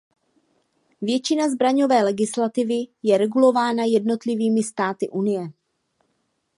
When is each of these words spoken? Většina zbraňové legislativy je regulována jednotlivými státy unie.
Většina 1.01 1.49
zbraňové 1.49 2.03
legislativy 2.03 2.75
je 3.03 3.17
regulována 3.17 3.83
jednotlivými 3.83 4.63
státy 4.63 5.09
unie. 5.09 5.47